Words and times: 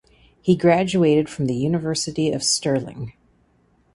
He 0.41 0.55
graduated 0.55 1.29
from 1.29 1.45
the 1.45 1.53
University 1.53 2.31
of 2.31 2.41
Stirling. 2.41 3.13